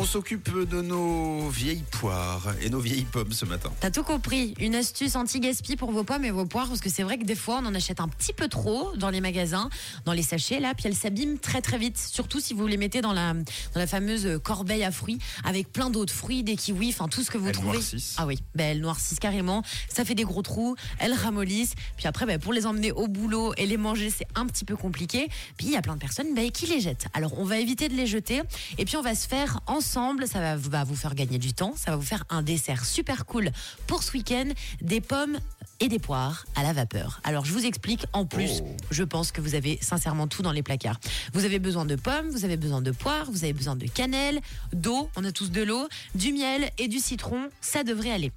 On 0.00 0.04
s'occupe 0.04 0.48
de 0.68 0.80
nos 0.80 1.48
vieilles 1.48 1.82
poires 1.90 2.54
et 2.62 2.70
nos 2.70 2.78
vieilles 2.78 3.04
pommes 3.04 3.32
ce 3.32 3.44
matin. 3.44 3.72
T'as 3.80 3.90
tout 3.90 4.04
compris. 4.04 4.54
Une 4.60 4.76
astuce 4.76 5.16
anti-gaspi 5.16 5.74
pour 5.74 5.90
vos 5.90 6.04
pommes 6.04 6.24
et 6.24 6.30
vos 6.30 6.46
poires, 6.46 6.68
parce 6.68 6.80
que 6.80 6.88
c'est 6.88 7.02
vrai 7.02 7.18
que 7.18 7.24
des 7.24 7.34
fois, 7.34 7.58
on 7.60 7.66
en 7.66 7.74
achète 7.74 7.98
un 7.98 8.06
petit 8.06 8.32
peu 8.32 8.46
trop 8.46 8.94
dans 8.96 9.10
les 9.10 9.20
magasins, 9.20 9.68
dans 10.04 10.12
les 10.12 10.22
sachets, 10.22 10.60
là, 10.60 10.72
puis 10.74 10.84
elles 10.86 10.94
s'abîment 10.94 11.38
très 11.40 11.60
très 11.62 11.78
vite. 11.78 11.98
Surtout 11.98 12.38
si 12.38 12.54
vous 12.54 12.68
les 12.68 12.76
mettez 12.76 13.00
dans 13.00 13.12
la, 13.12 13.34
dans 13.34 13.42
la 13.74 13.88
fameuse 13.88 14.38
corbeille 14.44 14.84
à 14.84 14.92
fruits, 14.92 15.18
avec 15.44 15.72
plein 15.72 15.90
d'autres 15.90 16.12
fruits, 16.14 16.44
des 16.44 16.54
kiwis, 16.54 16.90
enfin 16.90 17.08
tout 17.08 17.24
ce 17.24 17.30
que 17.32 17.38
vous 17.38 17.48
Elles 17.48 17.54
trouvez. 17.54 17.72
noircissent. 17.72 18.14
Ah 18.18 18.26
oui, 18.26 18.38
ben, 18.54 18.66
elles 18.70 18.80
noircissent 18.80 19.18
carrément. 19.18 19.64
Ça 19.88 20.04
fait 20.04 20.14
des 20.14 20.24
gros 20.24 20.42
trous, 20.42 20.76
elles 21.00 21.14
ramollissent. 21.14 21.74
Puis 21.96 22.06
après, 22.06 22.24
ben, 22.24 22.38
pour 22.38 22.52
les 22.52 22.66
emmener 22.66 22.92
au 22.92 23.08
boulot 23.08 23.52
et 23.56 23.66
les 23.66 23.76
manger, 23.76 24.10
c'est 24.16 24.28
un 24.36 24.46
petit 24.46 24.64
peu 24.64 24.76
compliqué. 24.76 25.28
Puis 25.56 25.66
il 25.66 25.72
y 25.72 25.76
a 25.76 25.82
plein 25.82 25.94
de 25.94 26.00
personnes 26.00 26.34
ben, 26.36 26.52
qui 26.52 26.66
les 26.66 26.80
jettent. 26.80 27.08
Alors 27.14 27.36
on 27.36 27.44
va 27.44 27.58
éviter 27.58 27.88
de 27.88 27.94
les 27.94 28.06
jeter. 28.06 28.42
Et 28.78 28.84
puis 28.84 28.96
on 28.96 29.02
va 29.02 29.16
se 29.16 29.26
faire 29.26 29.58
ensemble. 29.66 29.87
Ça 29.88 30.40
va, 30.40 30.56
va 30.56 30.84
vous 30.84 30.94
faire 30.94 31.14
gagner 31.14 31.38
du 31.38 31.54
temps. 31.54 31.72
Ça 31.76 31.90
va 31.92 31.96
vous 31.96 32.02
faire 32.04 32.24
un 32.28 32.42
dessert 32.42 32.84
super 32.84 33.24
cool 33.24 33.50
pour 33.86 34.02
ce 34.02 34.12
week-end. 34.12 34.48
Des 34.82 35.00
pommes 35.00 35.38
et 35.80 35.88
des 35.88 35.98
poires 35.98 36.44
à 36.56 36.62
la 36.62 36.72
vapeur. 36.72 37.20
Alors 37.24 37.44
je 37.44 37.52
vous 37.52 37.64
explique. 37.64 38.04
En 38.12 38.26
plus, 38.26 38.60
Oh. 38.60 38.76
je 38.90 39.02
pense 39.04 39.32
que 39.32 39.40
vous 39.40 39.54
avez 39.54 39.78
sincèrement 39.80 40.26
tout 40.26 40.42
dans 40.42 40.52
les 40.52 40.62
placards. 40.62 41.00
Vous 41.32 41.44
avez 41.44 41.58
besoin 41.58 41.86
de 41.86 41.96
pommes, 41.96 42.28
vous 42.30 42.44
avez 42.44 42.56
besoin 42.56 42.82
de 42.82 42.90
poires, 42.90 43.30
vous 43.30 43.44
avez 43.44 43.52
besoin 43.52 43.76
de 43.76 43.86
cannelle, 43.86 44.40
d'eau. 44.72 45.08
On 45.16 45.24
a 45.24 45.32
tous 45.32 45.50
de 45.50 45.62
l'eau, 45.62 45.88
du 46.14 46.32
miel 46.32 46.70
et 46.78 46.88
du 46.88 46.98
citron. 46.98 47.48
Ça 47.60 47.82
devrait 47.84 48.10
aller. 48.10 48.32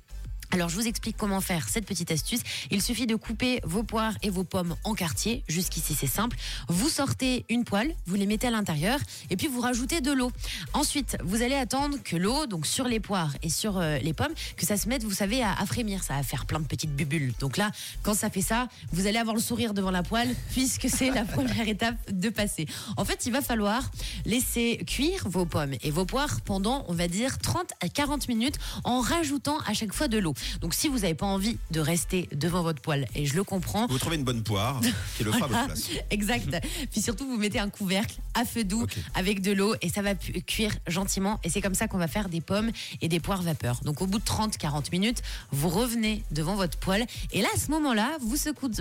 Alors 0.53 0.67
je 0.67 0.75
vous 0.75 0.85
explique 0.85 1.15
comment 1.15 1.39
faire 1.39 1.69
cette 1.69 1.85
petite 1.85 2.11
astuce. 2.11 2.41
Il 2.71 2.81
suffit 2.81 3.07
de 3.07 3.15
couper 3.15 3.61
vos 3.63 3.83
poires 3.83 4.13
et 4.21 4.29
vos 4.29 4.43
pommes 4.43 4.75
en 4.83 4.93
quartier. 4.93 5.45
Jusqu'ici 5.47 5.95
c'est 5.97 6.07
simple. 6.07 6.35
Vous 6.67 6.89
sortez 6.89 7.45
une 7.47 7.63
poêle, 7.63 7.95
vous 8.05 8.15
les 8.15 8.25
mettez 8.25 8.47
à 8.47 8.51
l'intérieur 8.51 8.99
et 9.29 9.37
puis 9.37 9.47
vous 9.47 9.61
rajoutez 9.61 10.01
de 10.01 10.11
l'eau. 10.11 10.29
Ensuite, 10.73 11.17
vous 11.23 11.41
allez 11.41 11.55
attendre 11.55 11.97
que 12.03 12.17
l'eau, 12.17 12.47
donc 12.47 12.65
sur 12.65 12.85
les 12.85 12.99
poires 12.99 13.31
et 13.43 13.49
sur 13.49 13.77
euh, 13.77 13.97
les 13.99 14.11
pommes, 14.11 14.33
que 14.57 14.65
ça 14.65 14.75
se 14.75 14.89
mette, 14.89 15.03
vous 15.03 15.11
savez, 15.11 15.41
à, 15.41 15.55
frémir. 15.65 16.03
Ça 16.03 16.15
va 16.15 16.23
faire 16.23 16.45
plein 16.45 16.59
de 16.59 16.67
petites 16.67 16.93
bubules. 16.93 17.33
Donc 17.39 17.55
là, 17.55 17.71
quand 18.03 18.13
ça 18.13 18.29
fait 18.29 18.41
ça, 18.41 18.67
vous 18.91 19.07
allez 19.07 19.19
avoir 19.19 19.35
le 19.35 19.41
sourire 19.41 19.73
devant 19.73 19.91
la 19.91 20.03
poêle 20.03 20.35
puisque 20.51 20.89
c'est 20.89 21.11
la 21.11 21.23
première 21.23 21.67
étape 21.69 21.95
de 22.11 22.27
passer. 22.27 22.65
En 22.97 23.05
fait, 23.05 23.25
il 23.25 23.31
va 23.31 23.41
falloir 23.41 23.89
laisser 24.25 24.83
cuire 24.85 25.29
vos 25.29 25.45
pommes 25.45 25.75
et 25.81 25.91
vos 25.91 26.05
poires 26.05 26.41
pendant, 26.41 26.83
on 26.89 26.93
va 26.93 27.07
dire, 27.07 27.37
30 27.37 27.71
à 27.79 27.87
40 27.87 28.27
minutes 28.27 28.57
en 28.83 28.99
rajoutant 28.99 29.57
à 29.65 29.73
chaque 29.73 29.93
fois 29.93 30.09
de 30.09 30.17
l'eau. 30.17 30.33
Donc 30.61 30.73
si 30.73 30.87
vous 30.87 30.99
n'avez 30.99 31.13
pas 31.13 31.25
envie 31.25 31.57
de 31.71 31.79
rester 31.79 32.27
devant 32.33 32.63
votre 32.63 32.81
poêle, 32.81 33.07
et 33.15 33.25
je 33.25 33.35
le 33.35 33.43
comprends, 33.43 33.87
Vous 33.87 33.99
trouvez 33.99 34.15
une 34.15 34.23
bonne 34.23 34.43
poire 34.43 34.81
qui 35.17 35.23
le 35.23 35.31
fera 35.31 35.45
à 35.45 35.47
votre 35.47 35.65
place. 35.65 35.89
Exact. 36.09 36.55
Puis 36.91 37.01
surtout, 37.01 37.25
vous 37.25 37.37
mettez 37.37 37.59
un 37.59 37.69
couvercle 37.69 38.15
à 38.33 38.45
feu 38.45 38.63
doux 38.63 38.85
avec 39.15 39.41
de 39.41 39.51
l'eau 39.51 39.75
et 39.81 39.89
ça 39.89 40.01
va 40.01 40.15
cuire 40.15 40.73
gentiment. 40.87 41.39
Et 41.43 41.49
c'est 41.49 41.61
comme 41.61 41.75
ça 41.75 41.87
qu'on 41.87 41.97
va 41.97 42.07
faire 42.07 42.29
des 42.29 42.41
pommes 42.41 42.71
et 43.01 43.07
des 43.07 43.19
poires 43.19 43.41
vapeur. 43.41 43.79
Donc 43.83 44.01
au 44.01 44.07
bout 44.07 44.19
de 44.19 44.23
30-40 44.23 44.91
minutes, 44.91 45.21
vous 45.51 45.69
revenez 45.69 46.23
devant 46.31 46.55
votre 46.55 46.77
poêle 46.77 47.05
et 47.31 47.41
là, 47.41 47.47
à 47.55 47.59
ce 47.59 47.71
moment-là, 47.71 48.17
vous, 48.21 48.35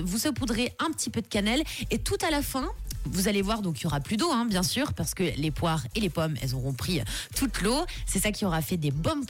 vous 0.05 0.19
saupoudrez 0.19 0.73
un 0.79 0.91
petit 0.91 1.11
peu 1.11 1.21
de 1.21 1.27
cannelle 1.27 1.63
et 1.91 1.99
tout 1.99 2.19
à 2.27 2.31
la 2.31 2.43
fin, 2.43 2.69
vous 3.05 3.29
allez 3.29 3.43
voir, 3.43 3.63
donc 3.63 3.81
il 3.81 3.85
y 3.85 3.87
aura 3.87 4.01
plus 4.01 4.17
d'eau, 4.17 4.31
hein, 4.31 4.45
bien 4.45 4.63
sûr, 4.63 4.93
parce 4.95 5.15
que 5.15 5.23
les 5.23 5.51
poires 5.51 5.83
et 5.95 6.01
les 6.01 6.11
pommes, 6.11 6.35
elles 6.43 6.55
auront 6.55 6.73
pris 6.73 7.01
toute 7.37 7.61
l'eau. 7.63 7.85
C'est 8.07 8.19
ça 8.21 8.33
qui 8.33 8.45
aura 8.45 8.61
fait 8.63 8.77
des 8.77 8.91
bonnes, 8.91 9.25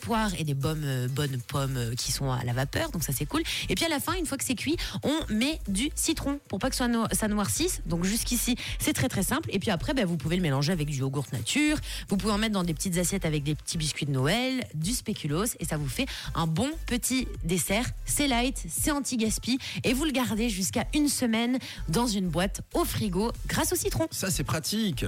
poires 0.00 0.30
et 0.38 0.44
des 0.44 0.54
bonnes, 0.54 0.84
euh, 0.84 1.08
pommes 1.48 1.76
euh, 1.76 1.94
qui 1.94 2.12
sont 2.12 2.30
à 2.30 2.42
la 2.44 2.52
vapeur, 2.52 2.90
donc 2.90 3.02
ça 3.02 3.12
c'est 3.12 3.26
cool. 3.26 3.42
Et 3.68 3.74
puis 3.74 3.84
à 3.84 3.88
la 3.88 4.00
fin, 4.00 4.14
une 4.14 4.26
fois 4.26 4.38
que 4.38 4.44
c'est 4.44 4.54
cuit, 4.54 4.76
on 5.02 5.34
met 5.34 5.60
du 5.68 5.90
citron 5.94 6.40
pour 6.48 6.58
pas 6.58 6.70
que 6.70 6.76
ça, 6.76 6.88
no- 6.88 7.06
ça 7.12 7.28
noircisse. 7.28 7.82
Donc 7.86 8.04
jusqu'ici, 8.04 8.56
c'est 8.78 8.92
très 8.92 9.08
très 9.08 9.22
simple. 9.22 9.48
Et 9.52 9.58
puis 9.58 9.70
après, 9.70 9.92
ben, 9.94 10.06
vous 10.06 10.16
pouvez 10.16 10.36
le 10.36 10.42
mélanger 10.42 10.72
avec 10.72 10.88
du 10.88 10.98
yogourt 10.98 11.26
nature. 11.32 11.76
Vous 12.08 12.16
pouvez 12.16 12.32
en 12.32 12.38
mettre 12.38 12.54
dans 12.54 12.64
des 12.64 12.74
petites 12.74 12.96
assiettes 12.98 13.24
avec 13.24 13.42
des 13.42 13.54
petits 13.54 13.76
biscuits 13.78 14.06
de 14.06 14.12
Noël, 14.12 14.66
du 14.74 14.92
spéculoos, 14.92 15.44
et 15.60 15.64
ça 15.64 15.76
vous 15.76 15.88
fait 15.88 16.06
un 16.34 16.46
bon 16.46 16.70
petit 16.86 17.28
dessert. 17.44 17.86
C'est 18.06 18.26
light, 18.28 18.64
c'est 18.68 18.90
anti-gaspi, 18.90 19.58
et 19.84 19.92
vous 19.92 20.04
le 20.04 20.12
gardez 20.12 20.48
jusqu'à 20.48 20.86
une 20.94 21.08
semaine 21.08 21.58
dans 21.88 22.06
une 22.06 22.28
boîte 22.28 22.62
au 22.74 22.84
frigo 22.84 23.01
grâce 23.10 23.72
au 23.72 23.76
citron. 23.76 24.06
Ça, 24.10 24.30
c'est 24.30 24.44
pratique. 24.44 25.04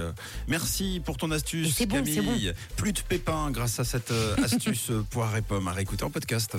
Merci 0.47 1.01
pour 1.03 1.17
ton 1.17 1.31
astuce, 1.31 1.75
c'est 1.75 1.85
bon, 1.85 2.03
Camille. 2.03 2.53
Plus 2.75 2.93
de 2.93 2.99
pépins 2.99 3.51
grâce 3.51 3.79
à 3.79 3.83
cette 3.83 4.11
euh, 4.11 4.35
astuce 4.43 4.89
euh, 4.91 5.05
poire 5.09 5.35
et 5.35 5.41
pommes 5.41 5.67
à 5.67 5.71
réécouter 5.71 6.03
en 6.03 6.09
podcast. 6.09 6.55